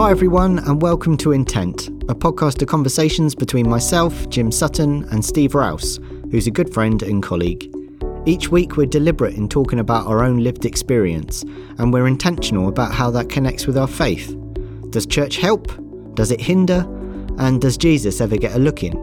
[0.00, 5.22] Hi, everyone, and welcome to Intent, a podcast of conversations between myself, Jim Sutton, and
[5.22, 7.70] Steve Rouse, who's a good friend and colleague.
[8.24, 11.42] Each week, we're deliberate in talking about our own lived experience,
[11.76, 14.34] and we're intentional about how that connects with our faith.
[14.88, 15.70] Does church help?
[16.14, 16.86] Does it hinder?
[17.36, 18.94] And does Jesus ever get a look in?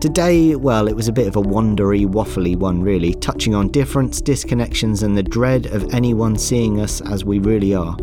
[0.00, 4.20] Today, well, it was a bit of a wandery, waffly one, really, touching on difference,
[4.20, 7.96] disconnections, and the dread of anyone seeing us as we really are.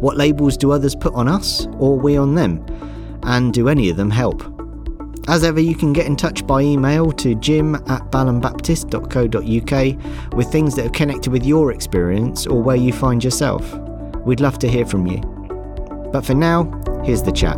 [0.00, 2.64] What labels do others put on us, or we on them?
[3.22, 4.42] And do any of them help?
[5.28, 10.76] As ever, you can get in touch by email to jim at balhambaptist.co.uk with things
[10.76, 13.74] that have connected with your experience or where you find yourself.
[14.24, 15.18] We'd love to hear from you.
[16.12, 16.70] But for now,
[17.04, 17.56] here's the chat.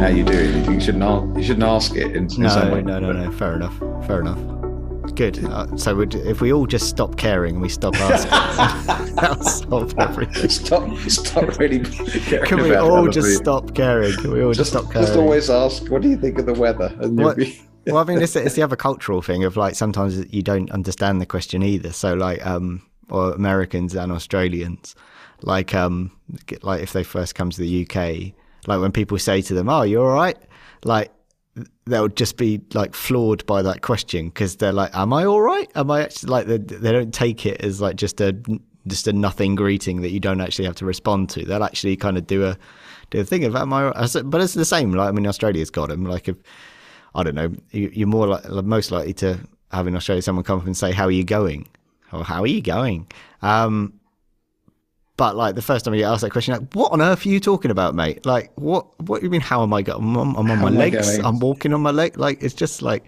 [0.00, 0.64] How you doing?
[0.64, 2.80] You you shouldn't ask, you shouldn't ask it in, in No, some way.
[2.80, 3.30] no, no, no.
[3.32, 3.76] Fair enough.
[4.06, 4.38] Fair enough.
[5.20, 5.44] Good.
[5.44, 9.94] Uh, so we'd, if we all just stop caring and we stop asking, that'll solve
[9.98, 10.48] everything.
[10.48, 10.96] Stop!
[11.10, 11.80] Stop really.
[11.80, 13.44] caring Can we all just people.
[13.44, 14.14] stop caring?
[14.14, 15.06] Can we all just, Just, stop caring?
[15.06, 17.60] just always ask, "What do you think of the weather?" And What- be.
[17.86, 21.20] well, I mean, it's, it's the other cultural thing of like sometimes you don't understand
[21.20, 21.92] the question either.
[21.92, 24.94] So like, um, or Americans and Australians,
[25.42, 26.12] like, um,
[26.62, 28.32] like if they first come to the UK,
[28.66, 30.38] like when people say to them, "Oh, you're all right,"
[30.82, 31.12] like
[31.86, 35.70] they'll just be like floored by that question because they're like, "Am I all right?
[35.74, 38.36] Am I actually like?" They, they don't take it as like just a
[38.86, 41.44] just a nothing greeting that you don't actually have to respond to.
[41.44, 42.56] They'll actually kind of do a
[43.10, 44.92] do a thing of, "Am I?" all right?" I said- But it's the same.
[44.92, 46.04] Like I mean, Australia's got them.
[46.04, 46.36] Like if
[47.14, 49.38] I don't know, you, you're more like most likely to
[49.72, 51.68] have in Australia someone come up and say, "How are you going?"
[52.12, 53.06] or "How are you going?"
[53.42, 53.94] Um,
[55.20, 57.28] but like the first time you get asked that question, like, what on earth are
[57.28, 58.24] you talking about, mate?
[58.24, 58.86] Like, what?
[59.02, 59.42] What do you mean?
[59.42, 60.02] How am I going?
[60.02, 61.18] I'm, on- I'm on my legs.
[61.18, 62.16] I'm walking on my leg.
[62.16, 63.04] Like, it's just like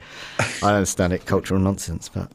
[0.62, 2.10] I understand it, cultural nonsense.
[2.10, 2.30] But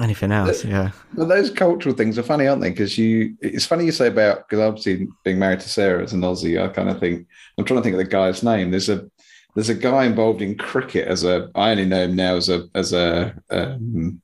[0.00, 0.92] anything else, yeah.
[1.16, 2.70] Well, those cultural things are funny, aren't they?
[2.70, 6.20] Because you, it's funny you say about because obviously being married to Sarah as an
[6.20, 7.26] Aussie, I kind of think
[7.58, 8.70] I'm trying to think of the guy's name.
[8.70, 9.10] There's a
[9.56, 12.68] there's a guy involved in cricket as a I only know him now as a
[12.76, 14.22] as a um,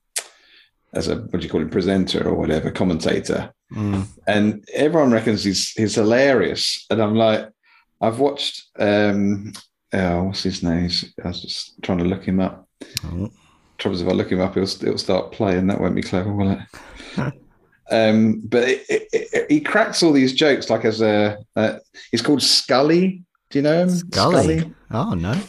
[0.92, 4.06] as a what do you call him presenter or whatever commentator, Mm.
[4.26, 6.86] and everyone reckons he's he's hilarious.
[6.90, 7.48] And I'm like,
[8.00, 9.52] I've watched um,
[9.92, 10.82] oh, what's his name?
[10.88, 12.68] He's- I was just trying to look him up.
[13.04, 13.30] Oh.
[13.78, 15.68] Trouble is, if I look him up, he'll, he'll start playing.
[15.68, 16.60] That won't be clever, will it?
[17.90, 21.38] um, but it, it, it, he cracks all these jokes like as a.
[21.54, 21.78] Uh,
[22.10, 23.22] he's called Scully.
[23.50, 23.90] Do you know him?
[23.90, 24.72] Scully.
[24.90, 25.40] Oh no,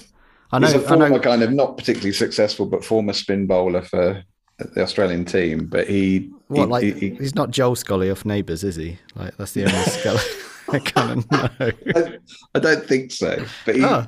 [0.51, 0.67] I know.
[0.67, 1.19] He's a I former know.
[1.19, 4.23] kind of not particularly successful, but former spin bowler for
[4.59, 5.65] the Australian team.
[5.65, 8.97] But he, What he- like he- he- he's not Joel Scully off Neighbours, is he?
[9.15, 10.19] Like that's the only Scully
[10.71, 11.49] I kind of know.
[11.95, 12.17] I,
[12.55, 13.43] I don't think so.
[13.65, 14.05] But he, Oh.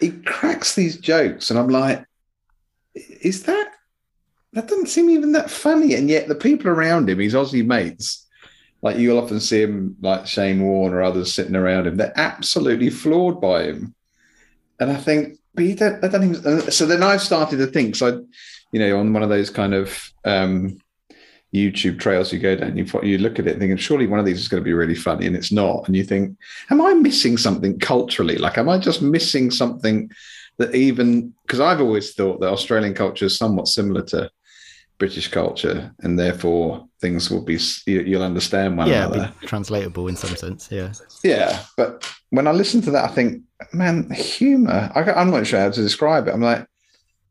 [0.00, 2.04] he cracks these jokes, and I'm like,
[2.94, 3.68] is that
[4.54, 5.94] that doesn't seem even that funny?
[5.94, 8.26] And yet the people around him, his Aussie mates,
[8.82, 12.90] like you'll often see him, like Shane Warne or others sitting around him, they're absolutely
[12.90, 13.94] floored by him.
[14.80, 16.70] And I think, but you don't, I don't even.
[16.70, 17.96] So then I've started to think.
[17.96, 18.20] So, I,
[18.72, 20.78] you know, on one of those kind of um,
[21.54, 24.40] YouTube trails you go down, you you look at it thinking, surely one of these
[24.40, 25.86] is going to be really funny, and it's not.
[25.86, 26.36] And you think,
[26.70, 28.36] am I missing something culturally?
[28.36, 30.10] Like, am I just missing something
[30.58, 34.30] that even because I've always thought that Australian culture is somewhat similar to
[34.98, 39.32] British culture, and therefore things will be you, you'll understand one yeah, another.
[39.40, 40.68] be translatable in some sense.
[40.70, 40.92] Yeah.
[41.22, 44.90] Yeah, but when I listen to that, I think, man, humor.
[44.94, 46.34] I, I'm not sure how to describe it.
[46.34, 46.66] I'm like,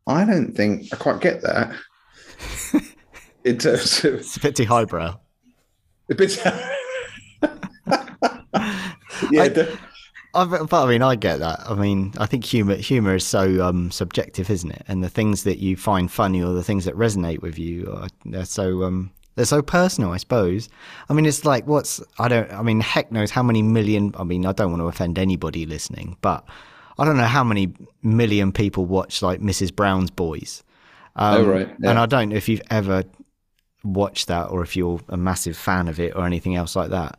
[0.08, 1.74] I don't think I quite get that.
[3.44, 5.20] In terms of It's a bit too highbrow.
[6.10, 6.38] a bit.
[9.32, 9.78] yeah, I- the-
[10.34, 11.60] I, but I mean, I get that.
[11.70, 14.84] I mean, I think humor humor is so um, subjective, isn't it?
[14.88, 18.08] And the things that you find funny or the things that resonate with you are
[18.24, 20.12] they're so um, they're so personal.
[20.14, 20.70] I suppose.
[21.10, 22.50] I mean, it's like what's I don't.
[22.54, 24.14] I mean, heck knows how many million.
[24.18, 26.46] I mean, I don't want to offend anybody listening, but
[27.02, 27.74] I don't know how many
[28.04, 29.76] million people watch like Mrs.
[29.76, 30.64] Brown's Boys.
[31.16, 31.90] Um, Oh, right, yeah.
[31.90, 33.04] And I don't know if you've ever
[33.84, 37.18] watched that or if you're a massive fan of it or anything else like that.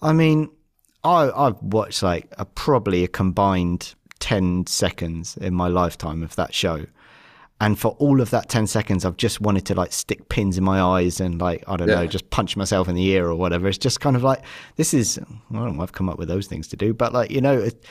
[0.00, 0.50] I mean,
[1.02, 6.54] I, I've watched like a, probably a combined 10 seconds in my lifetime of that
[6.54, 6.86] show.
[7.60, 10.62] And for all of that 10 seconds, I've just wanted to like stick pins in
[10.64, 13.66] my eyes and like, I don't know, just punch myself in the ear or whatever.
[13.66, 14.42] It's just kind of like,
[14.76, 17.30] this is, I don't know, I've come up with those things to do, but like,
[17.30, 17.84] you know, it,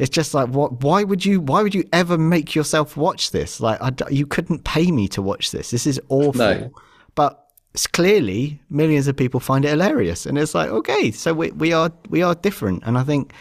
[0.00, 3.60] it's just like, what, why would you, why would you ever make yourself watch this?
[3.60, 5.70] Like, I you couldn't pay me to watch this.
[5.70, 6.38] This is awful.
[6.38, 6.72] No.
[7.14, 11.52] But it's clearly millions of people find it hilarious and it's like okay so we,
[11.52, 13.32] we are we are different and i think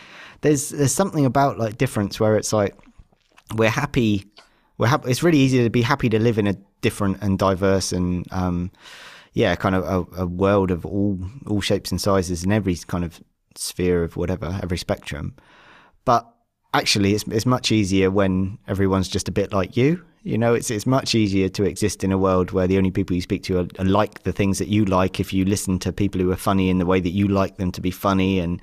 [0.42, 2.76] there's there's something about like difference where it's like
[3.56, 4.24] we're happy
[4.78, 7.92] we're happy it's really easy to be happy to live in a different and diverse
[7.92, 8.70] and um
[9.34, 13.04] yeah, kind of a, a world of all all shapes and sizes in every kind
[13.04, 13.22] of
[13.56, 15.36] sphere of whatever, every spectrum.
[16.06, 16.28] But
[16.74, 20.04] actually, it's it's much easier when everyone's just a bit like you.
[20.24, 23.16] You know, it's it's much easier to exist in a world where the only people
[23.16, 25.19] you speak to are, are like the things that you like.
[25.19, 27.71] If you listen to people who are funny in the way that you like them
[27.71, 28.62] to be funny, and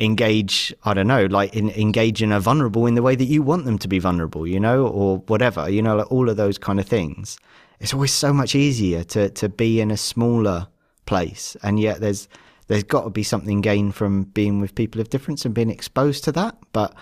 [0.00, 3.42] engage, I don't know, like in, engage and are vulnerable in the way that you
[3.42, 4.46] want them to be vulnerable.
[4.46, 5.68] You know, or whatever.
[5.68, 7.38] You know, like all of those kind of things.
[7.80, 10.66] It's always so much easier to to be in a smaller
[11.06, 12.28] place, and yet there's
[12.68, 16.24] there's got to be something gained from being with people of difference and being exposed
[16.24, 16.94] to that, but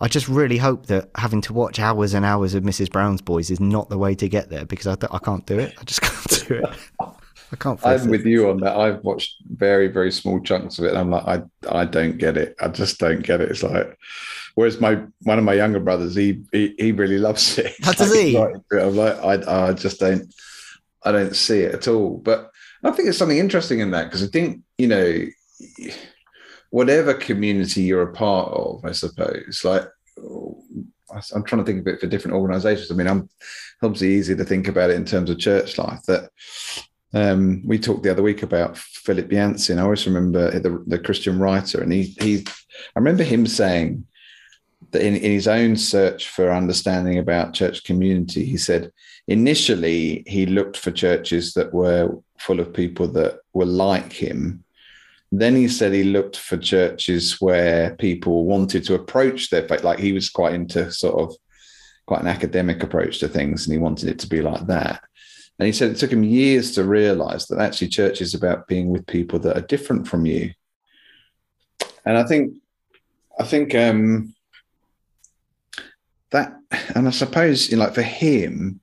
[0.00, 2.90] I just really hope that having to watch hours and hours of Mrs.
[2.90, 5.74] Brown's Boys is not the way to get there because I, I can't do it.
[5.78, 6.66] I just can't do it.
[7.52, 7.80] I can't.
[7.84, 8.10] I'm it.
[8.10, 8.76] with you on that.
[8.76, 11.42] I've watched very, very small chunks of it, and I'm like, I,
[11.80, 12.56] I don't get it.
[12.60, 13.50] I just don't get it.
[13.50, 13.96] It's like,
[14.54, 17.72] whereas my one of my younger brothers, he, he, he really loves it.
[17.82, 18.36] How does he?
[18.36, 20.32] I'm like, I, I just don't,
[21.04, 22.18] I don't see it at all.
[22.18, 22.50] But
[22.82, 25.26] I think there's something interesting in that because I think you know
[26.76, 29.88] whatever community you're a part of, I suppose, like
[31.32, 32.90] I'm trying to think of it for different organizations.
[32.90, 33.30] I mean, I'm
[33.82, 36.28] obviously easy to think about it in terms of church life that
[37.14, 39.72] um, we talked the other week about Philip Yancey.
[39.72, 42.44] I always remember the, the Christian writer, and he, he,
[42.94, 44.06] I remember him saying
[44.90, 48.92] that in, in his own search for understanding about church community, he said
[49.28, 54.62] initially he looked for churches that were full of people that were like him
[55.40, 59.82] then he said he looked for churches where people wanted to approach their faith.
[59.82, 61.36] Like he was quite into sort of
[62.06, 65.02] quite an academic approach to things, and he wanted it to be like that.
[65.58, 68.90] And he said it took him years to realize that actually church is about being
[68.90, 70.52] with people that are different from you.
[72.04, 72.54] And I think,
[73.38, 74.34] I think um,
[76.30, 76.54] that,
[76.94, 78.80] and I suppose, you know, like for him,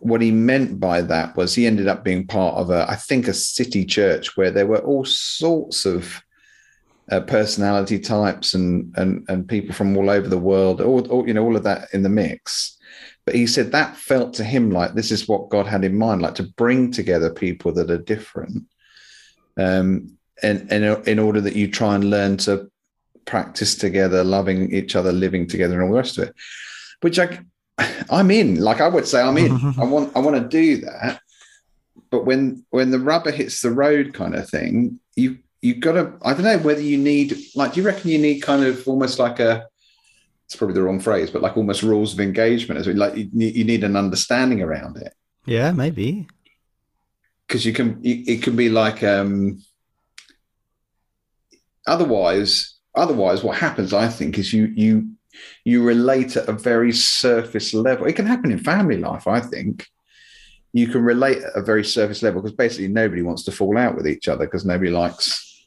[0.00, 3.26] what he meant by that was he ended up being part of a, I think,
[3.26, 6.22] a city church where there were all sorts of
[7.10, 11.34] uh, personality types and and and people from all over the world, all, all you
[11.34, 12.78] know, all of that in the mix.
[13.24, 16.22] But he said that felt to him like this is what God had in mind,
[16.22, 18.64] like to bring together people that are different,
[19.56, 22.70] um, and and in order that you try and learn to
[23.24, 26.34] practice together, loving each other, living together, and all the rest of it.
[27.00, 27.38] Which I
[28.10, 28.60] I'm in.
[28.60, 29.74] Like I would say, I'm in.
[29.78, 31.20] I want I want to do that.
[32.10, 36.12] But when when the rubber hits the road, kind of thing, you you got to.
[36.22, 37.74] I don't know whether you need like.
[37.74, 39.66] Do you reckon you need kind of almost like a?
[40.46, 42.78] It's probably the wrong phrase, but like almost rules of engagement.
[42.78, 45.14] As like you, you need an understanding around it.
[45.46, 46.26] Yeah, maybe.
[47.46, 49.02] Because you can, it can be like.
[49.02, 49.62] um
[51.86, 55.08] Otherwise, otherwise, what happens, I think, is you you
[55.64, 58.06] you relate at a very surface level.
[58.06, 59.86] It can happen in family life, I think.
[60.72, 63.94] You can relate at a very surface level because basically nobody wants to fall out
[63.94, 65.66] with each other because nobody likes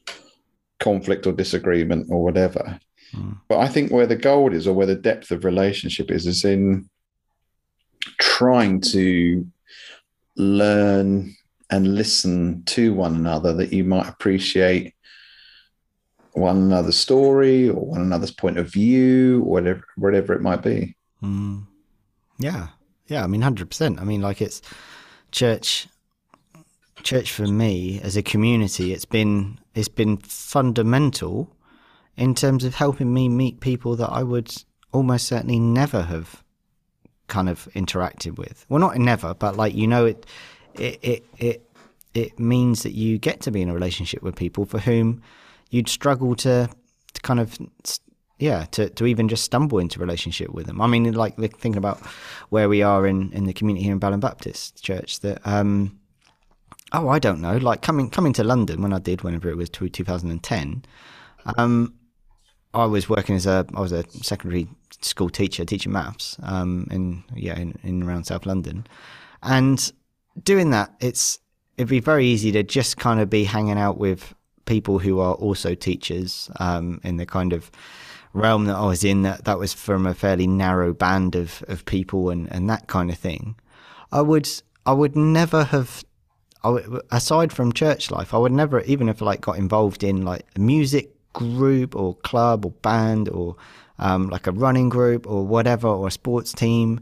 [0.79, 2.79] conflict or disagreement or whatever.
[3.13, 3.37] Mm.
[3.47, 6.43] But I think where the gold is or where the depth of relationship is, is
[6.43, 6.89] in
[8.19, 9.45] trying to
[10.35, 11.35] learn
[11.69, 14.94] and listen to one another that you might appreciate
[16.35, 20.95] one another's story or one another's point of view, whatever whatever it might be.
[21.23, 21.65] Mm.
[22.37, 22.67] Yeah,
[23.07, 23.23] yeah.
[23.23, 23.99] I mean, hundred percent.
[23.99, 24.61] I mean, like it's
[25.31, 25.87] church.
[27.03, 31.55] Church for me as a community, it's been it's been fundamental
[32.17, 34.51] in terms of helping me meet people that I would
[34.91, 36.43] almost certainly never have
[37.27, 38.65] kind of interacted with.
[38.69, 40.25] Well, not never, but like you know, it
[40.73, 41.69] it it it,
[42.13, 45.21] it means that you get to be in a relationship with people for whom
[45.75, 46.69] you'd struggle to,
[47.13, 47.57] to kind of
[48.39, 50.81] yeah to, to even just stumble into relationship with them.
[50.81, 51.99] I mean like thinking about
[52.49, 55.99] where we are in in the community here in Balham Baptist Church that um
[56.93, 59.69] oh I don't know like coming coming to London when I did whenever it was
[59.69, 60.85] 2010
[61.57, 61.93] um
[62.73, 64.67] I was working as a I was a secondary
[65.01, 68.87] school teacher teaching maths um in yeah in, in around South London.
[69.43, 69.91] And
[70.41, 71.39] doing that it's
[71.77, 74.33] it'd be very easy to just kind of be hanging out with
[74.65, 77.71] people who are also teachers um, in the kind of
[78.33, 79.23] realm that I was in.
[79.23, 83.09] That that was from a fairly narrow band of of people and and that kind
[83.09, 83.55] of thing.
[84.11, 84.49] I would
[84.85, 86.03] I would never have.
[87.11, 90.59] aside from church life, I would never, even if like got involved in like a
[90.59, 93.55] music group or club or band or
[93.99, 97.01] um, like a running group or whatever or a sports team.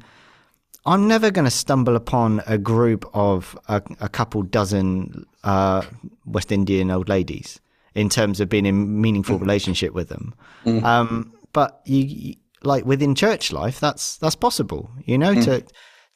[0.85, 5.83] I'm never going to stumble upon a group of a, a couple dozen uh,
[6.25, 7.59] West Indian old ladies
[7.95, 9.43] in terms of being in meaningful mm-hmm.
[9.43, 10.33] relationship with them.
[10.65, 10.83] Mm.
[10.83, 14.89] Um, but you, like within church life, that's that's possible.
[15.05, 15.43] You know, mm.
[15.45, 15.63] to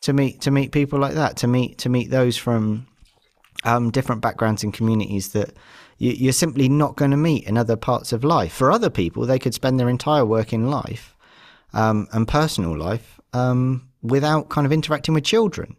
[0.01, 2.88] to meet to meet people like that, to meet to meet those from
[3.63, 5.53] um, different backgrounds and communities that
[5.98, 8.53] you, you're simply not going to meet in other parts of life.
[8.53, 11.15] For other people, they could spend their entire working life
[11.74, 15.75] um, and personal life um, without kind of interacting with children.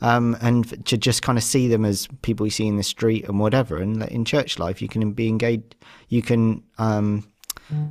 [0.00, 3.28] Um, and to just kind of see them as people you see in the street
[3.28, 3.78] and whatever.
[3.78, 5.74] And in church life, you can be engaged.
[6.08, 7.26] You can, um,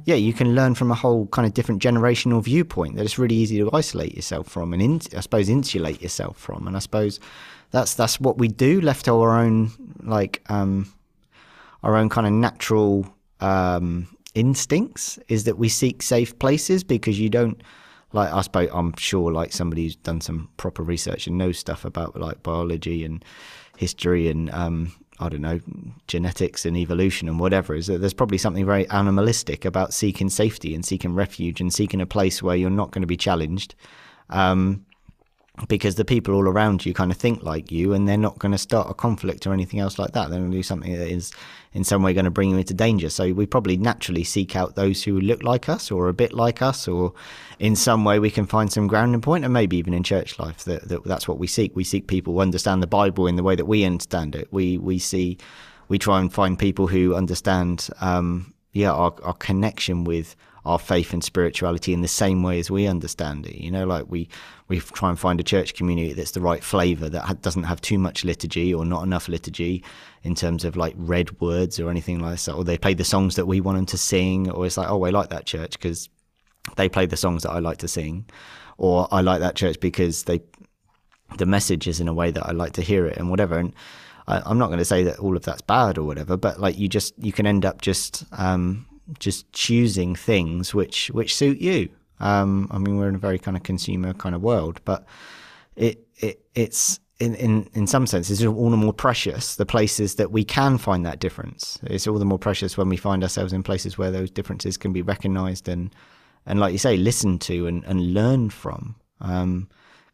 [0.05, 3.35] yeah, you can learn from a whole kind of different generational viewpoint that it's really
[3.35, 6.65] easy to isolate yourself from, and in, I suppose insulate yourself from.
[6.65, 7.19] And I suppose
[7.71, 9.71] that's that's what we do, left to our own
[10.01, 10.91] like um,
[11.83, 15.19] our own kind of natural um, instincts.
[15.27, 17.61] Is that we seek safe places because you don't
[18.13, 21.85] like I suppose I'm sure like somebody who's done some proper research and knows stuff
[21.85, 23.23] about like biology and
[23.77, 25.59] history and um, I don't know
[26.07, 30.73] genetics and evolution and whatever is that there's probably something very animalistic about seeking safety
[30.73, 33.75] and seeking refuge and seeking a place where you're not going to be challenged.
[34.29, 34.85] Um,
[35.67, 38.51] because the people all around you kind of think like you and they're not going
[38.51, 40.29] to start a conflict or anything else like that.
[40.29, 41.31] They're going to do something that is
[41.73, 43.09] in some way going to bring you into danger.
[43.09, 46.61] So we probably naturally seek out those who look like us or a bit like
[46.61, 47.13] us or
[47.57, 50.63] in some way we can find some grounding point and maybe even in church life
[50.65, 51.75] that, that that's what we seek.
[51.75, 54.47] We seek people who understand the Bible in the way that we understand it.
[54.51, 55.39] We, we see,
[55.87, 60.35] we try and find people who understand, um, yeah, our, our connection with
[60.67, 63.55] our faith and spirituality in the same way as we understand it.
[63.55, 64.27] You know, like we
[64.67, 67.97] we try and find a church community that's the right flavour that doesn't have too
[67.97, 69.81] much liturgy or not enough liturgy
[70.23, 72.53] in terms of like red words or anything like that.
[72.53, 75.05] Or they play the songs that we want them to sing, or it's like, oh,
[75.05, 76.09] I like that church because
[76.75, 78.25] they play the songs that I like to sing,
[78.77, 80.41] or I like that church because they
[81.37, 83.57] the message is in a way that I like to hear it and whatever.
[83.57, 83.73] And
[84.27, 86.77] I, am not going to say that all of that's bad or whatever, but like
[86.77, 88.85] you just you can end up just um,
[89.19, 91.89] just choosing things which which suit you.
[92.19, 95.05] Um, I mean, we're in a very kind of consumer kind of world, but
[95.75, 100.15] it it it's in, in, in some sense, it's all the more precious the places
[100.15, 101.79] that we can find that difference.
[101.83, 104.93] It's all the more precious when we find ourselves in places where those differences can
[104.93, 105.93] be recognized and,
[106.45, 108.95] and like you say, listened to and, and learned from.
[109.19, 109.67] Because um,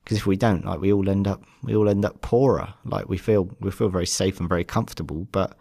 [0.06, 2.74] if we don't, like we all end up, we all end up poorer.
[2.86, 5.58] Like we feel, we feel very safe and very comfortable, but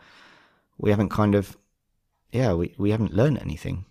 [0.79, 1.57] we haven't kind of
[2.33, 3.85] yeah, we, we haven't learned anything.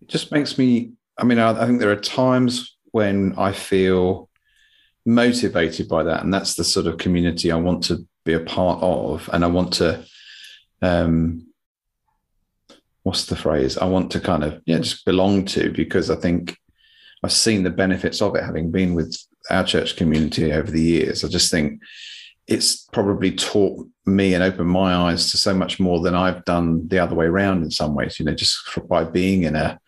[0.00, 4.30] It just makes me, I mean, I, I think there are times when I feel
[5.04, 6.22] motivated by that.
[6.22, 9.28] And that's the sort of community I want to be a part of.
[9.32, 10.04] And I want to,
[10.82, 11.46] um,
[13.02, 13.76] what's the phrase?
[13.76, 16.56] I want to kind of, yeah, just belong to because I think
[17.22, 19.16] I've seen the benefits of it having been with
[19.50, 21.24] our church community over the years.
[21.24, 21.80] I just think
[22.46, 26.86] it's probably taught me and opened my eyes to so much more than I've done
[26.88, 28.56] the other way around in some ways, you know, just
[28.88, 29.80] by being in a,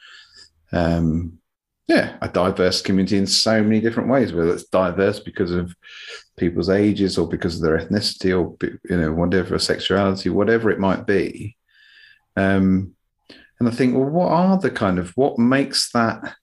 [0.73, 1.39] um,
[1.87, 5.75] yeah, a diverse community in so many different ways, whether it's diverse because of
[6.37, 8.57] people's ages or because of their ethnicity or,
[8.91, 11.57] you know, whatever sexuality, whatever it might be.
[12.37, 12.95] Um,
[13.61, 16.35] and I think, well, what are the kind of, what makes that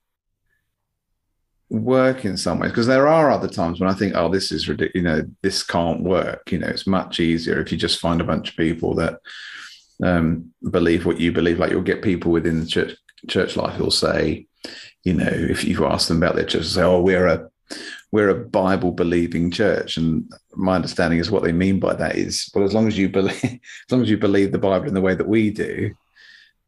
[1.68, 4.68] work in some ways because there are other times when I think, oh, this is
[4.68, 4.94] ridiculous.
[4.94, 6.50] You know, this can't work.
[6.52, 9.18] You know, it's much easier if you just find a bunch of people that
[10.02, 11.58] um, believe what you believe.
[11.58, 12.96] Like you'll get people within the church
[13.28, 14.46] church life who'll say,
[15.02, 17.48] you know, if you ask them about their church, say, oh, we're a
[18.12, 22.48] we're a Bible believing church, and my understanding is what they mean by that is,
[22.54, 25.00] well, as long as you believe, as long as you believe the Bible in the
[25.00, 25.92] way that we do,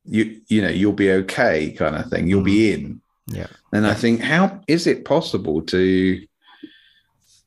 [0.04, 2.26] you you know, you'll be okay, kind of thing.
[2.26, 2.86] You'll be mm-hmm.
[2.86, 3.46] in yeah.
[3.72, 6.26] And I think, how is it possible to,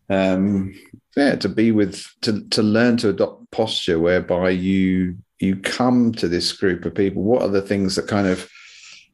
[0.09, 0.73] um,
[1.15, 6.27] yeah, to be with, to, to learn to adopt posture whereby you, you come to
[6.27, 7.23] this group of people?
[7.23, 8.49] What are the things that kind of,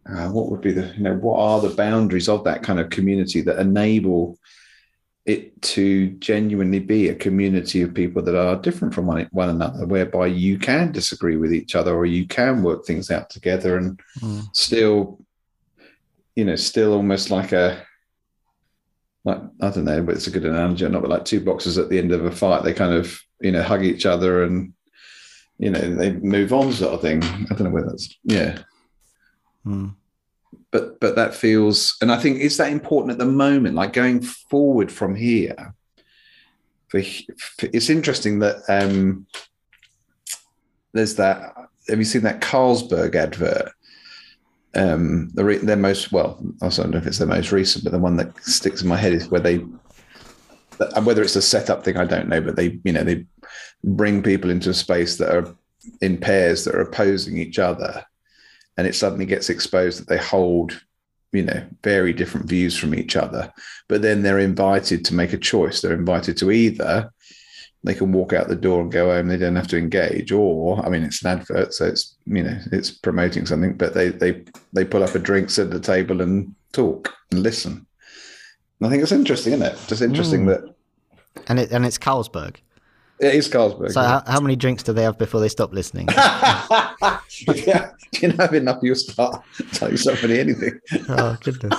[0.10, 2.90] uh, what would be the, you know, what are the boundaries of that kind of
[2.90, 4.38] community that enable
[5.26, 9.86] it to genuinely be a community of people that are different from one, one another,
[9.86, 14.00] whereby you can disagree with each other or you can work things out together and
[14.22, 14.44] mm.
[14.54, 15.20] still
[16.38, 17.84] you know, still almost like a
[19.26, 20.88] like I don't know, but it's a good analogy.
[20.88, 23.52] Not but like two boxers at the end of a fight, they kind of you
[23.52, 24.72] know hug each other and
[25.58, 27.24] you know they move on, sort of thing.
[27.24, 28.60] I don't know whether that's yeah.
[29.64, 29.88] Hmm.
[30.70, 34.22] But but that feels, and I think is that important at the moment, like going
[34.22, 35.74] forward from here.
[36.90, 39.26] For, for it's interesting that um,
[40.94, 41.56] there's that.
[41.90, 43.72] Have you seen that Carlsberg advert?
[44.76, 47.92] Um, the re- their most well, I don't know if it's the most recent, but
[47.92, 49.58] the one that sticks in my head is where they,
[51.04, 53.26] whether it's a setup thing, I don't know, but they, you know, they
[53.84, 55.56] bring people into a space that are
[56.02, 58.06] in pairs that are opposing each other,
[58.78, 60.80] and it suddenly gets exposed that they hold,
[61.32, 63.52] you know, very different views from each other,
[63.88, 65.82] but then they're invited to make a choice.
[65.82, 67.12] They're invited to either
[67.88, 69.28] they can walk out the door and go home.
[69.28, 70.32] They don't have to engage.
[70.32, 74.10] Or, I mean, it's an advert, so it's you know it's promoting something, but they
[74.10, 77.86] they they pull up a drink, sit at the table, and talk and listen.
[78.80, 79.78] And I think it's interesting, isn't it?
[79.88, 80.48] Just interesting Mm.
[80.48, 80.76] that
[81.48, 82.58] And it and it's Carlsberg.
[83.20, 83.92] it is Carlsberg.
[83.92, 86.08] So how, how many drinks do they have before they stop listening?
[87.66, 87.92] yeah,
[88.22, 90.80] you have enough, you'll start telling somebody anything.
[91.10, 91.74] oh goodness.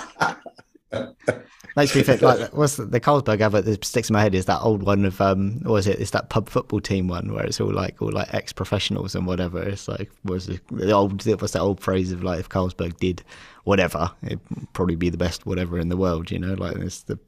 [1.77, 4.47] Makes me think like what's the, the Carlsberg advert that sticks in my head is
[4.47, 6.01] that old one of um what was it?
[6.01, 9.27] It's that pub football team one where it's all like all like ex professionals and
[9.27, 9.63] whatever.
[9.63, 13.23] It's like was the, the old what's that old phrase of like if Carlsberg did
[13.65, 14.41] whatever, it'd
[14.73, 16.55] probably be the best whatever in the world, you know?
[16.55, 17.19] Like it's the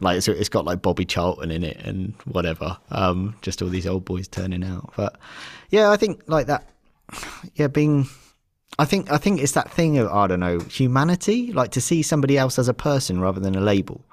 [0.00, 2.78] like it's, it's got like Bobby Charlton in it and whatever.
[2.90, 4.92] Um just all these old boys turning out.
[4.96, 5.18] But
[5.70, 6.68] yeah, I think like that
[7.54, 8.08] yeah, being
[8.78, 12.02] I think I think it's that thing of I don't know humanity, like to see
[12.02, 14.04] somebody else as a person rather than a label.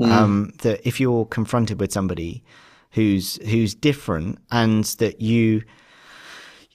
[0.00, 2.44] Um, that if you're confronted with somebody
[2.92, 5.62] who's who's different and that you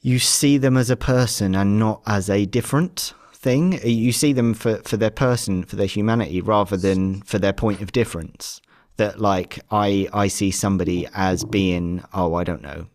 [0.01, 4.53] you see them as a person and not as a different thing, you see them
[4.53, 8.61] for for their person, for their humanity, rather than for their point of difference.
[8.97, 12.87] That like I I see somebody as being oh I don't know,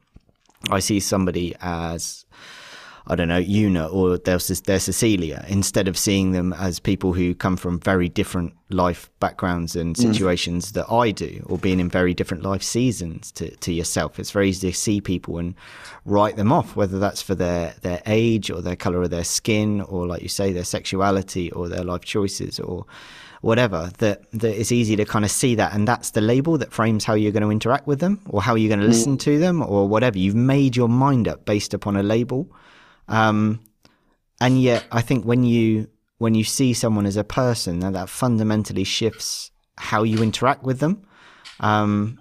[0.71, 2.27] I see somebody as
[3.11, 7.57] I don't know, Una or they're Cecilia, instead of seeing them as people who come
[7.57, 9.99] from very different life backgrounds and mm.
[9.99, 14.19] situations that I do, or being in very different life seasons to, to yourself.
[14.19, 15.55] It's very easy to see people and
[16.05, 19.81] write them off, whether that's for their, their age or their color of their skin,
[19.81, 22.85] or like you say, their sexuality or their life choices or
[23.41, 25.73] whatever that that it's easy to kind of see that.
[25.73, 28.55] And that's the label that frames how you're going to interact with them or how
[28.55, 28.91] you're going to mm.
[28.91, 30.19] listen to them or whatever.
[30.19, 32.51] You've made your mind up based upon a label
[33.09, 33.61] um,
[34.41, 35.89] and yet, I think when you
[36.19, 40.81] when you see someone as a person, that, that fundamentally shifts how you interact with
[40.81, 41.07] them.
[41.61, 42.19] Um,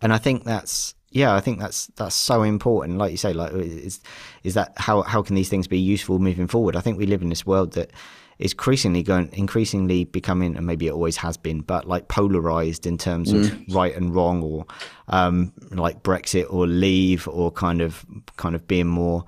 [0.00, 2.98] and I think that's yeah, I think that's that's so important.
[2.98, 4.00] Like you say, like is
[4.42, 6.76] is that how how can these things be useful moving forward?
[6.76, 7.90] I think we live in this world that
[8.38, 12.98] is increasingly going increasingly becoming and maybe it always has been but like polarized in
[12.98, 14.66] terms of right and wrong or
[15.08, 18.04] um like brexit or leave or kind of
[18.38, 19.24] kind of being more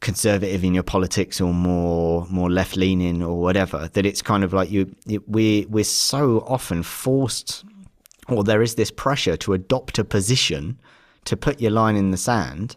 [0.00, 4.52] conservative in your politics or more more left leaning or whatever that it's kind of
[4.52, 7.64] like you it, we we're so often forced
[8.28, 10.78] or there is this pressure to adopt a position
[11.24, 12.76] to put your line in the sand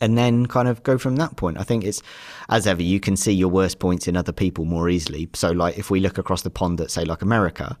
[0.00, 1.58] and then kind of go from that point.
[1.58, 2.02] I think it's
[2.48, 5.28] as ever you can see your worst points in other people more easily.
[5.34, 7.78] So like if we look across the pond at say like America,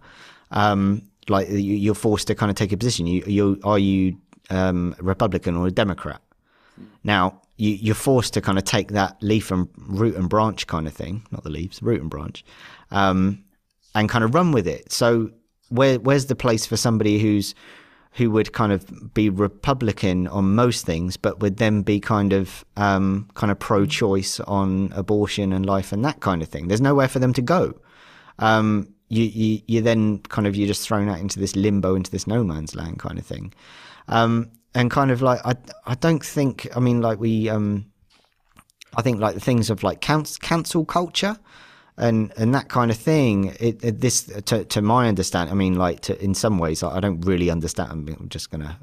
[0.50, 3.06] um, like you, you're forced to kind of take a position.
[3.06, 4.16] You you are you
[4.50, 6.20] um, Republican or a Democrat?
[7.02, 10.86] Now you, you're forced to kind of take that leaf and root and branch kind
[10.86, 12.44] of thing, not the leaves, root and branch,
[12.90, 13.44] um,
[13.94, 14.92] and kind of run with it.
[14.92, 15.30] So
[15.68, 17.54] where where's the place for somebody who's
[18.12, 22.64] who would kind of be Republican on most things, but would then be kind of
[22.76, 26.68] um, kind of pro-choice on abortion and life and that kind of thing.
[26.68, 27.74] There's nowhere for them to go.
[28.38, 32.10] Um, you, you you then kind of you're just thrown out into this limbo, into
[32.10, 33.52] this no man's land kind of thing,
[34.08, 35.54] um, and kind of like I
[35.86, 37.86] I don't think I mean like we um,
[38.96, 41.38] I think like the things of like cancel cancel culture
[41.96, 43.54] and and that kind of thing.
[43.60, 46.96] It, it, this to to my understanding, I mean, like to, in some ways, I,
[46.96, 48.08] I don't really understand.
[48.08, 48.76] I'm just gonna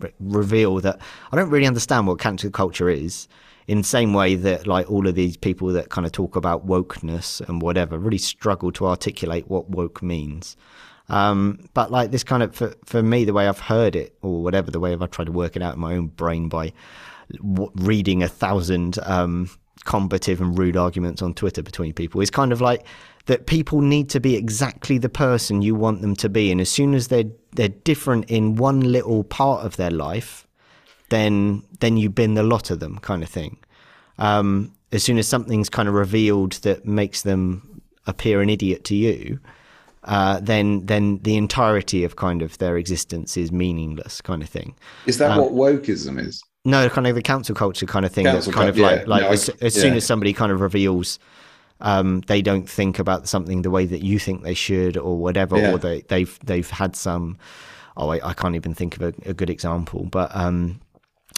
[0.00, 1.00] re- reveal that
[1.32, 3.28] I don't really understand what cancel culture is.
[3.68, 6.66] In the same way that like all of these people that kind of talk about
[6.66, 10.56] wokeness and whatever really struggle to articulate what woke means.
[11.10, 14.42] Um, but like this kind of for, for me, the way I've heard it or
[14.42, 16.72] whatever, the way I've tried to work it out in my own brain by
[17.36, 19.50] w- reading a thousand um,
[19.84, 22.86] combative and rude arguments on Twitter between people is kind of like
[23.26, 26.70] that people need to be exactly the person you want them to be, and as
[26.70, 30.46] soon as they're they're different in one little part of their life,
[31.10, 33.58] then then you bin the lot of them, kind of thing.
[34.18, 38.94] Um, as soon as something's kind of revealed that makes them appear an idiot to
[38.94, 39.38] you,
[40.04, 44.74] uh, then then the entirety of kind of their existence is meaningless, kind of thing.
[45.06, 46.42] Is that what wokeism is?
[46.64, 48.26] No, kind of the cancel culture kind of thing.
[48.26, 49.06] Cancel that's kind of like yeah.
[49.06, 51.18] like No, as, as soon as somebody kind of reveals
[51.80, 55.58] um, they don't think about something the way that you think they should, or whatever,
[55.58, 55.72] Yeah.
[55.72, 57.38] or they, they've they've had some.
[57.96, 60.80] Oh, I, I can't even think of a, a good example, but um,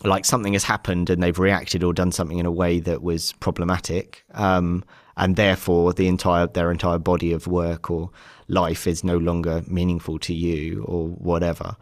[0.05, 3.33] like something has happened and they've reacted or done something in a way that was
[3.35, 4.85] problematic, um,
[5.17, 8.11] and therefore the entire their entire body of work or
[8.53, 11.77] life is no longer meaningful to you or whatever.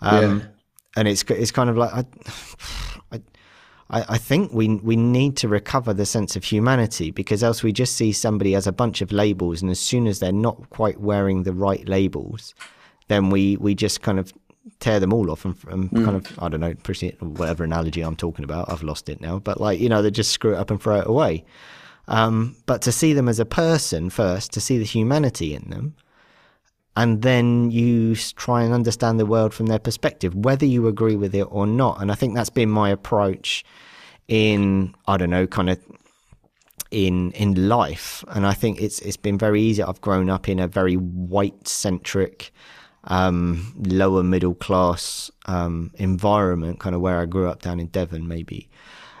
[0.00, 0.46] Um, Yeah.
[0.96, 1.92] And it's it's kind of like
[3.12, 3.22] I,
[3.90, 7.72] I, I think we we need to recover the sense of humanity because else we
[7.72, 11.00] just see somebody as a bunch of labels, and as soon as they're not quite
[11.00, 12.54] wearing the right labels,
[13.08, 14.32] then we we just kind of
[14.80, 16.04] tear them all off and, and mm.
[16.04, 16.74] kind of I don't know,
[17.20, 18.70] whatever analogy I'm talking about.
[18.70, 21.00] I've lost it now, but like you know, they just screw it up and throw
[21.00, 21.44] it away.
[22.08, 25.94] Um, but to see them as a person first, to see the humanity in them,
[26.98, 31.32] and then you try and understand the world from their perspective, whether you agree with
[31.32, 32.02] it or not.
[32.02, 33.64] And I think that's been my approach
[34.26, 35.78] in I don't know, kind of
[36.90, 38.24] in in life.
[38.26, 39.80] And I think it's it's been very easy.
[39.80, 42.50] I've grown up in a very white centric,
[43.04, 48.26] um, lower middle class um, environment, kind of where I grew up down in Devon,
[48.26, 48.68] maybe,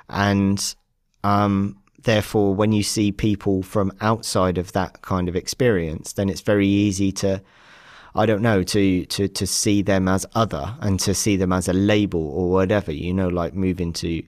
[0.08, 0.74] and
[1.22, 6.40] um, therefore, when you see people from outside of that kind of experience, then it's
[6.40, 7.40] very easy to
[8.14, 11.68] I don't know to to to see them as other and to see them as
[11.68, 14.22] a label or whatever you know like moving to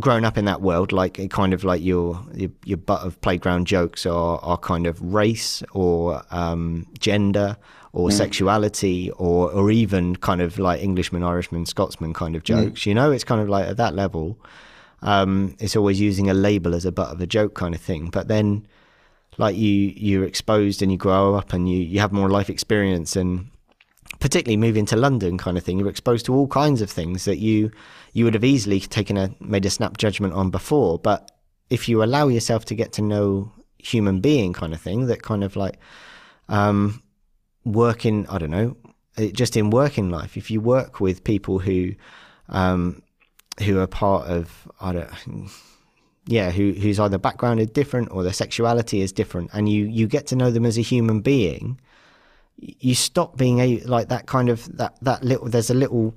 [0.00, 3.66] growing up in that world like kind of like your your, your butt of playground
[3.66, 7.56] jokes are are kind of race or um, gender
[7.92, 8.12] or mm.
[8.12, 12.46] sexuality or or even kind of like Englishman Irishman Scotsman kind of mm.
[12.46, 12.86] jokes mm.
[12.86, 14.38] you know it's kind of like at that level
[15.00, 18.10] um, it's always using a label as a butt of a joke kind of thing
[18.10, 18.66] but then
[19.38, 23.16] like you you're exposed and you grow up and you you have more life experience
[23.16, 23.50] and
[24.20, 27.38] particularly moving to London kind of thing you're exposed to all kinds of things that
[27.38, 27.70] you
[28.12, 30.98] you would have easily taken a made a snap judgment on before.
[30.98, 31.30] But
[31.70, 35.44] if you allow yourself to get to know human being kind of thing that kind
[35.44, 35.78] of like
[36.48, 37.02] um
[37.64, 38.76] working I don't know
[39.32, 41.92] just in working life if you work with people who
[42.48, 43.02] um
[43.62, 45.50] who are part of I don't
[46.28, 50.06] yeah, who whose either background is different or their sexuality is different, and you you
[50.06, 51.80] get to know them as a human being,
[52.58, 55.48] you stop being a like that kind of that that little.
[55.48, 56.14] There's a little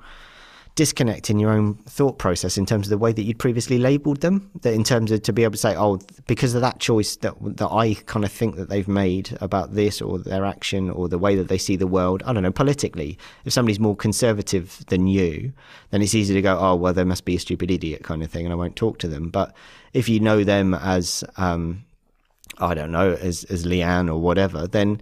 [0.82, 4.22] disconnect in your own thought process in terms of the way that you'd previously labeled
[4.22, 7.18] them that in terms of to be able to say oh because of that choice
[7.18, 11.08] that that I kind of think that they've made about this or their action or
[11.08, 13.16] the way that they see the world I don't know politically
[13.46, 15.54] if somebody's more conservative than you
[15.92, 18.32] then it's easy to go oh well they must be a stupid idiot kind of
[18.32, 19.30] thing and I won't talk to them.
[19.30, 19.54] But
[19.94, 21.86] if you know them as um,
[22.58, 25.00] I don't know as as Leanne or whatever then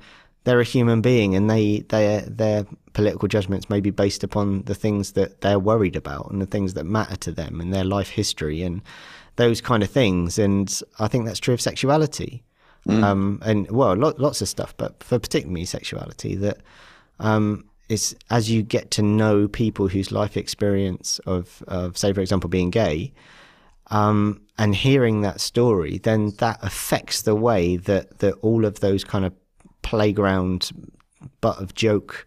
[0.49, 4.73] they're a human being and they their their political judgments may be based upon the
[4.73, 8.09] things that they're worried about and the things that matter to them and their life
[8.09, 8.81] history and
[9.35, 12.41] those kind of things and I think that's true of sexuality
[12.87, 13.03] mm.
[13.03, 16.57] um, and well lots of stuff but for particularly sexuality that
[17.19, 22.21] um, is as you get to know people whose life experience of, of say for
[22.21, 23.13] example being gay
[23.91, 29.03] um, and hearing that story then that affects the way that that all of those
[29.03, 29.33] kind of
[29.81, 30.71] playground
[31.41, 32.25] butt of joke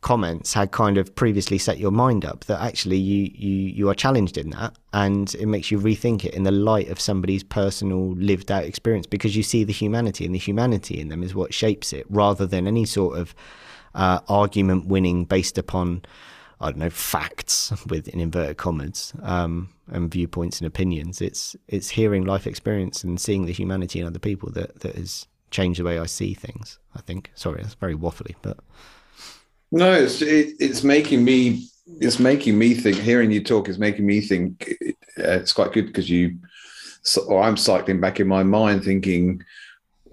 [0.00, 3.94] comments had kind of previously set your mind up that actually you, you you are
[3.94, 8.10] challenged in that and it makes you rethink it in the light of somebody's personal
[8.12, 11.54] lived out experience because you see the humanity and the humanity in them is what
[11.54, 13.34] shapes it rather than any sort of
[13.94, 16.02] uh, argument winning based upon
[16.60, 21.20] I don't know facts with in inverted commas um, and viewpoints and opinions.
[21.20, 25.26] It's it's hearing life experience and seeing the humanity in other people that that has
[25.54, 26.78] change the way I see things.
[26.94, 27.30] I think.
[27.34, 28.58] Sorry, that's very waffly, but
[29.70, 31.66] no, it's it, it's making me
[32.00, 32.96] it's making me think.
[32.96, 34.74] Hearing you talk is making me think.
[35.16, 36.38] Uh, it's quite good because you,
[37.28, 39.42] or I'm cycling back in my mind thinking.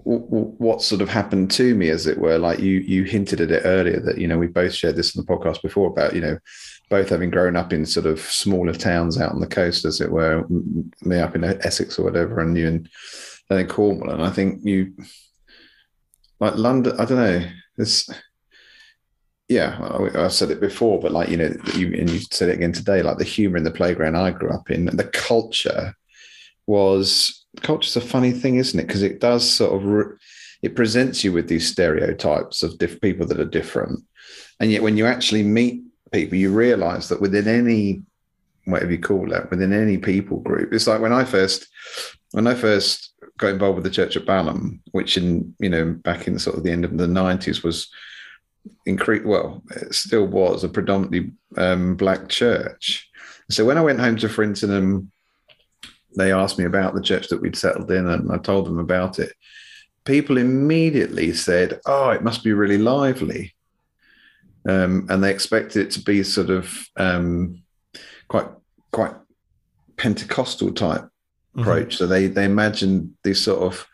[0.04, 2.36] What sort of happened to me, as it were?
[2.36, 5.20] Like you, you hinted at it earlier that you know we both shared this in
[5.20, 6.38] the podcast before about you know
[6.90, 10.10] both having grown up in sort of smaller towns out on the coast, as it
[10.10, 10.44] were,
[11.02, 12.88] me up in Essex or whatever, and you in,
[13.48, 14.10] and Cornwall.
[14.10, 14.92] And I think you
[16.42, 16.94] like London.
[16.98, 17.48] I don't know.
[17.76, 18.10] This,
[19.48, 22.56] yeah, I, have said it before, but like you know, you and you said it
[22.56, 23.00] again today.
[23.00, 25.94] Like the humor in the playground I grew up in, the culture
[26.66, 28.88] was culture's a funny thing, isn't it?
[28.88, 30.16] Because it does sort of re-
[30.62, 34.00] it presents you with these stereotypes of diff- people that are different,
[34.58, 38.02] and yet when you actually meet people, you realise that within any
[38.64, 41.68] whatever you call that, within any people group, it's like when I first
[42.32, 46.26] when I first got involved with the church at Balham, which in you know back
[46.26, 47.90] in sort of the end of the nineties was
[48.86, 49.24] increased.
[49.24, 53.08] Well, it still was a predominantly um, black church.
[53.50, 55.08] So when I went home to Frintonham,
[56.16, 59.18] they asked me about the church that we'd settled in, and I told them about
[59.18, 59.32] it.
[60.04, 63.54] People immediately said, "Oh, it must be really lively,"
[64.68, 67.62] um, and they expected it to be sort of um,
[68.28, 68.48] quite
[68.90, 69.14] quite
[69.96, 71.08] Pentecostal type.
[71.56, 71.88] Approach.
[71.88, 71.96] Mm-hmm.
[71.96, 73.86] So they they imagined this sort of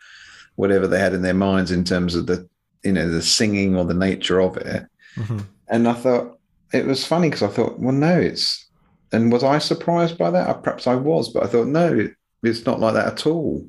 [0.55, 2.47] whatever they had in their minds in terms of the
[2.83, 4.85] you know the singing or the nature of it.
[5.15, 5.39] Mm-hmm.
[5.69, 6.39] And I thought
[6.73, 8.67] it was funny because I thought, well, no, it's
[9.11, 10.63] and was I surprised by that?
[10.63, 12.11] Perhaps I was, but I thought no, it,
[12.43, 13.67] it's not like that at all.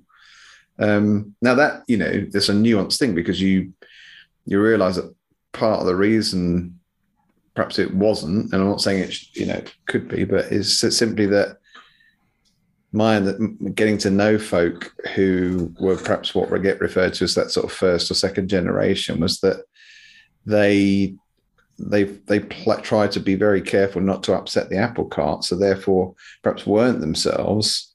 [0.79, 3.73] Um, now that you know, there's a nuanced thing because you
[4.47, 5.15] you realise that
[5.53, 6.79] part of the reason
[7.55, 11.27] perhaps it wasn't, and I'm not saying it, you know, could be, but it's simply
[11.27, 11.59] that
[12.93, 13.21] my
[13.75, 17.67] getting to know folk who were perhaps what we get referred to as that sort
[17.67, 19.65] of first or second generation was that
[20.45, 21.15] they
[21.79, 25.57] they they pl- tried to be very careful not to upset the apple cart, so
[25.57, 27.87] therefore perhaps weren't themselves.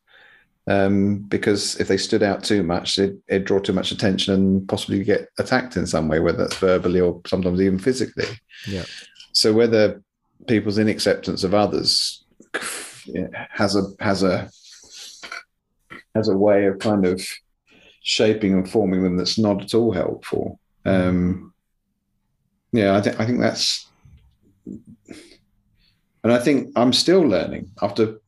[0.68, 4.68] Um, because if they stood out too much, it, would draw too much attention and
[4.68, 8.26] possibly get attacked in some way, whether that's verbally or sometimes even physically.
[8.68, 8.86] Yeah.
[9.32, 10.02] So whether
[10.48, 12.26] people's inacceptance of others
[13.52, 14.50] has a has a
[16.16, 17.22] has a way of kind of
[18.02, 20.60] shaping and forming them that's not at all helpful.
[20.86, 21.54] Um,
[22.72, 23.88] yeah, I think I think that's,
[24.66, 28.20] and I think I'm still learning after,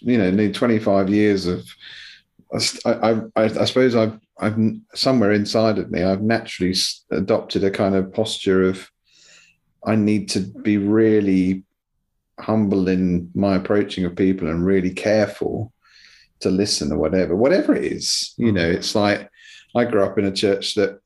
[0.00, 1.66] you know, nearly 25 years of.
[2.84, 4.58] I, I, I suppose I've, I've
[4.92, 6.74] somewhere inside of me, I've naturally
[7.12, 8.90] adopted a kind of posture of,
[9.86, 11.62] I need to be really
[12.40, 15.72] humble in my approaching of people and really careful
[16.40, 18.34] to listen or whatever, whatever it is.
[18.36, 18.56] You hmm.
[18.56, 19.30] know, it's like
[19.74, 21.00] I grew up in a church that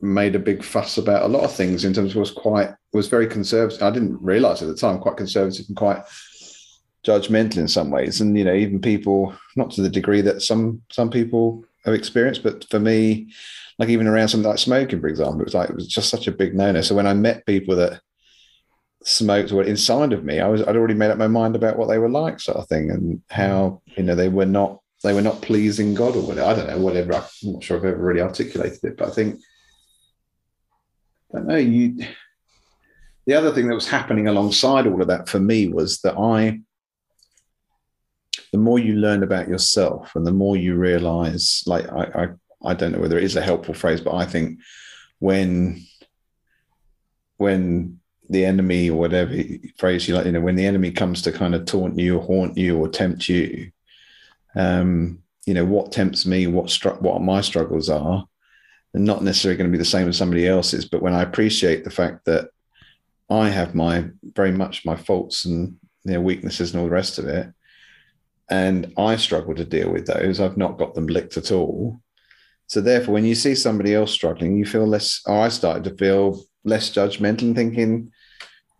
[0.00, 3.08] made a big fuss about a lot of things in terms of was quite was
[3.08, 3.82] very conservative.
[3.82, 6.02] I didn't realize at the time quite conservative and quite
[7.04, 8.20] judgmental in some ways.
[8.20, 12.42] And you know, even people not to the degree that some some people have experienced,
[12.42, 13.32] but for me,
[13.78, 16.26] like even around something like smoking, for example, it was like it was just such
[16.26, 16.80] a big no-no.
[16.80, 18.00] So when I met people that
[19.04, 21.88] smoked or inside of me, I was I'd already made up my mind about what
[21.88, 25.22] they were like, sort of thing, and how you know they were not they were
[25.22, 26.48] not pleasing God or whatever.
[26.48, 27.12] I don't know, whatever.
[27.14, 29.40] I'm not sure I've ever really articulated it, but I think
[31.32, 31.56] I don't know.
[31.56, 31.98] You.
[33.26, 36.60] The other thing that was happening alongside all of that for me was that I.
[38.52, 42.28] The more you learn about yourself, and the more you realize, like I, I,
[42.70, 44.60] I don't know whether it is a helpful phrase, but I think
[45.18, 45.84] when,
[47.36, 47.98] when
[48.30, 49.34] the enemy whatever
[49.76, 52.22] phrase you like, you know, when the enemy comes to kind of taunt you or
[52.22, 53.70] haunt you or tempt you,
[54.54, 58.24] um, you know, what tempts me, what struck, what my struggles are,
[58.94, 60.86] and not necessarily going to be the same as somebody else's.
[60.86, 62.48] But when I appreciate the fact that
[63.28, 67.18] I have my very much my faults and you know, weaknesses and all the rest
[67.18, 67.48] of it,
[68.50, 72.00] and I struggle to deal with those, I've not got them licked at all.
[72.66, 75.20] So therefore, when you see somebody else struggling, you feel less.
[75.26, 78.10] I started to feel less judgmental and thinking,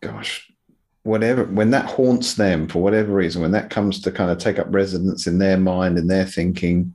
[0.04, 0.50] "Gosh,
[1.02, 4.58] whatever." When that haunts them for whatever reason, when that comes to kind of take
[4.58, 6.94] up residence in their mind and their thinking,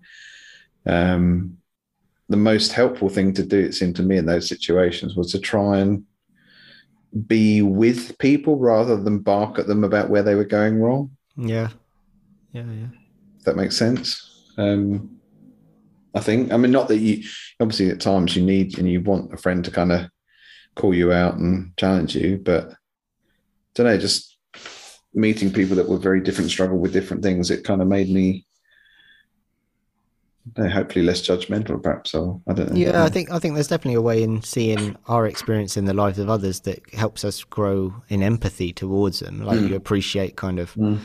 [0.85, 1.57] um,
[2.29, 5.39] the most helpful thing to do, it seemed to me, in those situations was to
[5.39, 6.03] try and
[7.27, 11.09] be with people rather than bark at them about where they were going wrong.
[11.35, 11.69] Yeah.
[12.53, 12.65] Yeah.
[12.71, 12.87] Yeah.
[13.39, 14.53] If that makes sense.
[14.57, 15.17] Um,
[16.13, 17.23] I think, I mean, not that you,
[17.59, 20.09] obviously, at times you need and you want a friend to kind of
[20.75, 22.73] call you out and challenge you, but
[23.83, 24.37] don't know, just
[25.13, 28.45] meeting people that were very different, struggle with different things, it kind of made me
[30.57, 33.93] hopefully less judgmental perhaps so i don't know yeah i think i think there's definitely
[33.93, 37.93] a way in seeing our experience in the lives of others that helps us grow
[38.07, 39.69] in empathy towards them like mm.
[39.69, 40.97] you appreciate kind of mm.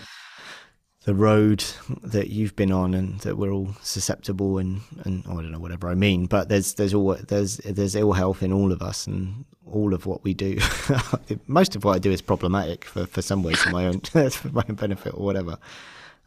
[1.05, 1.65] The road
[2.03, 5.59] that you've been on and that we're all susceptible and and oh, i don't know
[5.59, 9.07] whatever i mean but there's there's all there's there's ill health in all of us
[9.07, 10.59] and all of what we do.
[11.47, 14.49] Most of what i do is problematic for for some ways for my own for
[14.49, 15.59] my own benefit or whatever.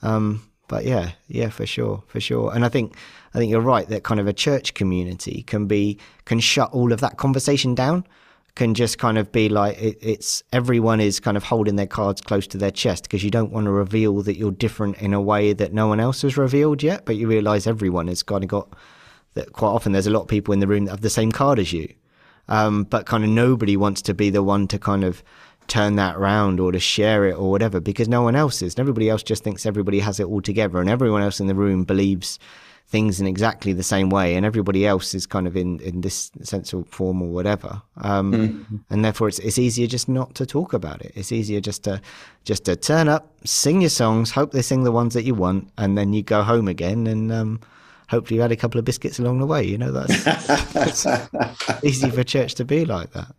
[0.01, 2.53] Um but yeah, yeah, for sure, for sure.
[2.53, 2.95] And I think
[3.33, 6.91] I think you're right that kind of a church community can be can shut all
[6.91, 8.05] of that conversation down,
[8.57, 12.19] can just kind of be like it, it's everyone is kind of holding their cards
[12.19, 15.21] close to their chest because you don't want to reveal that you're different in a
[15.21, 18.49] way that no one else has revealed yet, but you realize everyone has kind of
[18.49, 18.73] got
[19.35, 19.53] that.
[19.53, 21.59] Quite often, there's a lot of people in the room that have the same card
[21.59, 21.93] as you,
[22.49, 25.23] um, but kind of nobody wants to be the one to kind of
[25.67, 28.73] turn that around or to share it or whatever because no one else is.
[28.73, 31.55] And everybody else just thinks everybody has it all together and everyone else in the
[31.55, 32.39] room believes
[32.89, 36.31] things in exactly the same way and everybody else is kind of in, in this
[36.41, 37.81] sense of form or whatever.
[37.97, 38.75] Um, mm-hmm.
[38.89, 41.11] And therefore it's, it's easier just not to talk about it.
[41.13, 42.01] It's easier just to,
[42.45, 45.69] just to turn up, sing your songs, hope they sing the ones that you want
[45.77, 47.59] and then you go home again and, um,
[48.09, 49.63] hopefully you had a couple of biscuits along the way.
[49.65, 50.23] You know, that's,
[50.71, 51.05] that's
[51.83, 53.35] easy for church to be like that.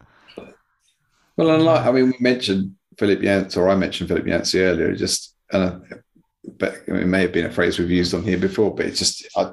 [1.39, 5.35] Well, unlike, I mean, we mentioned Philip Yancey, or I mentioned Philip Yancey earlier, just,
[5.53, 5.79] uh,
[6.59, 9.27] but it may have been a phrase we've used on here before, but it's just,
[9.37, 9.53] I,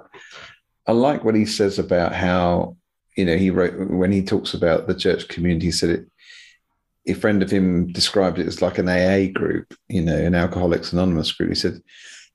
[0.88, 2.78] I like what he says about how,
[3.18, 6.06] you know, he wrote, when he talks about the church community, he said it,
[7.08, 10.92] a friend of him described it as like an AA group, you know, an Alcoholics
[10.92, 11.50] Anonymous group.
[11.50, 11.82] He said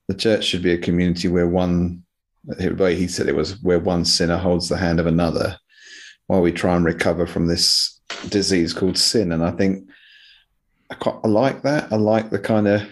[0.07, 2.03] the church should be a community where one,
[2.43, 5.57] the way he said it was where one sinner holds the hand of another
[6.27, 9.31] while we try and recover from this disease called sin.
[9.31, 9.89] And I think
[10.89, 11.91] I, quite, I like that.
[11.91, 12.89] I like the kind of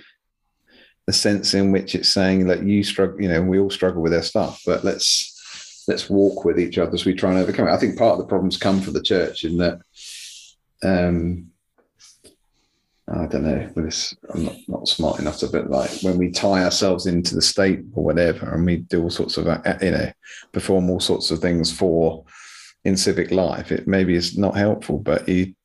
[1.10, 3.20] the sense in which it's saying that you struggle.
[3.20, 6.94] You know, we all struggle with our stuff, but let's let's walk with each other
[6.94, 7.72] as we try and overcome it.
[7.72, 9.80] I think part of the problems come from the church in that.
[10.84, 11.48] Um,
[13.12, 13.72] I don't know.
[13.76, 17.42] This I'm not, not smart enough to, but like when we tie ourselves into the
[17.42, 20.12] state or whatever, and we do all sorts of uh, you know
[20.52, 22.24] perform all sorts of things for
[22.84, 25.00] in civic life, it maybe is not helpful.
[25.00, 25.56] But you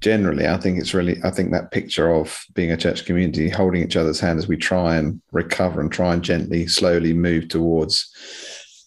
[0.00, 3.82] generally, I think it's really, I think that picture of being a church community, holding
[3.82, 8.10] each other's hand as we try and recover and try and gently, slowly move towards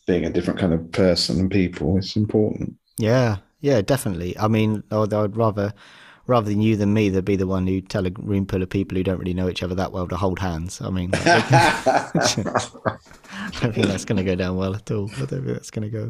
[0.07, 2.75] being a different kind of person and people is important.
[2.97, 4.37] Yeah, yeah, definitely.
[4.37, 5.73] I mean, although I'd rather
[6.25, 8.69] rather than you than me, they'd be the one who tell a room full of
[8.69, 10.81] people who don't really know each other that well to hold hands.
[10.81, 12.09] I mean, I
[13.61, 15.09] don't think that's going to go down well at all.
[15.15, 16.09] I don't think that's going to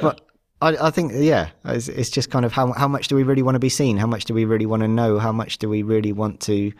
[0.00, 0.20] But
[0.64, 3.42] I, I think, yeah, it's, it's, just kind of how how much do we really
[3.42, 3.98] want to be seen?
[3.98, 5.18] How much do we really want to know?
[5.18, 6.72] How much do we really want to?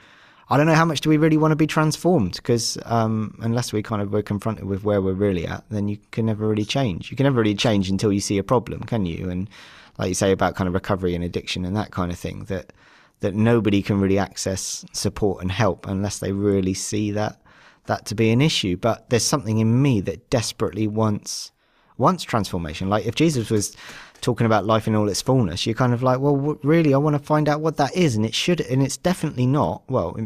[0.49, 3.73] I don't know how much do we really want to be transformed because um, unless
[3.73, 6.64] we kind of were confronted with where we're really at, then you can never really
[6.64, 7.11] change.
[7.11, 9.29] You can never really change until you see a problem, can you?
[9.29, 9.51] And
[9.99, 12.73] like you say about kind of recovery and addiction and that kind of thing, that
[13.20, 17.40] that nobody can really access support and help unless they really see that
[17.85, 18.79] that to be an issue.
[18.79, 21.53] But there's something in me that desperately wants
[21.98, 22.88] wants transformation.
[22.88, 23.76] Like if Jesus was
[24.20, 27.14] talking about life in all its fullness, you're kind of like, well, really, I want
[27.14, 29.83] to find out what that is, and it should, and it's definitely not.
[29.88, 30.16] Well,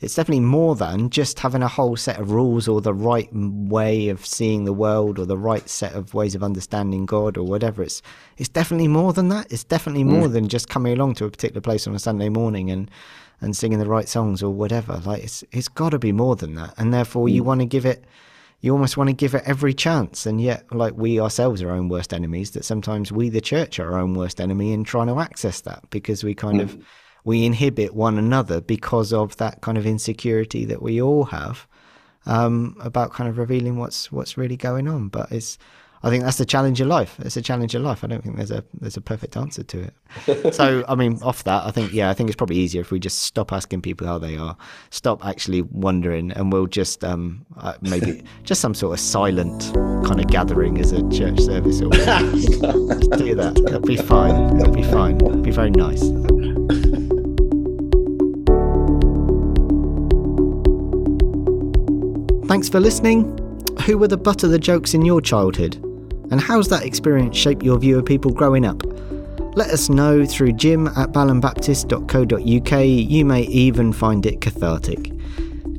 [0.00, 4.08] it's definitely more than just having a whole set of rules or the right way
[4.08, 7.82] of seeing the world or the right set of ways of understanding God or whatever.
[7.82, 8.02] It's
[8.36, 9.50] it's definitely more than that.
[9.50, 10.32] It's definitely more mm.
[10.32, 12.90] than just coming along to a particular place on a Sunday morning and
[13.40, 15.00] and singing the right songs or whatever.
[15.04, 17.32] Like it's it's got to be more than that, and therefore mm.
[17.32, 18.04] you want to give it
[18.60, 20.26] you almost want to give it every chance.
[20.26, 23.78] And yet, like we ourselves are our own worst enemies, that sometimes we, the church,
[23.78, 26.64] are our own worst enemy in trying to access that because we kind mm.
[26.64, 26.86] of
[27.24, 31.66] we inhibit one another because of that kind of insecurity that we all have
[32.24, 35.08] um, about kind of revealing what's what's really going on.
[35.08, 35.58] But it's
[36.02, 37.18] I think that's the challenge of life.
[37.20, 38.04] It's a challenge of life.
[38.04, 40.54] I don't think there's a there's a perfect answer to it.
[40.54, 42.98] so I mean, off that, I think yeah, I think it's probably easier if we
[42.98, 44.56] just stop asking people how they are,
[44.90, 49.72] stop actually wondering, and we'll just um, uh, maybe just some sort of silent
[50.06, 53.62] kind of gathering as a church service or do that.
[53.66, 54.60] It'll be fine.
[54.60, 55.16] It'll be fine.
[55.16, 56.02] It'll be very nice.
[62.48, 63.36] Thanks for listening.
[63.86, 65.82] Who were the butt of the jokes in your childhood?
[66.30, 68.82] And how's that experience shaped your view of people growing up?
[69.56, 72.84] Let us know through jim at balhambaptist.co.uk.
[72.84, 75.12] You may even find it cathartic.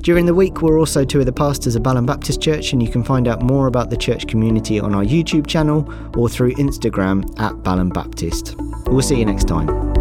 [0.02, 2.90] During the week, we're also two of the pastors of Balham Baptist Church, and you
[2.90, 7.28] can find out more about the church community on our YouTube channel or through Instagram
[7.40, 8.56] at Balham Baptist.
[8.86, 9.97] We'll see you next time.